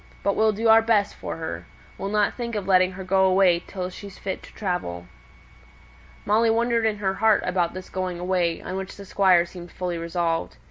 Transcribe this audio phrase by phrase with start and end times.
[0.23, 1.67] But we'll do our best for her.
[1.95, 5.05] We'll not think of letting her go away till she's fit to travel."
[6.25, 9.99] Molly wondered in her heart about this going away, on which the Squire seemed fully
[9.99, 10.57] resolved.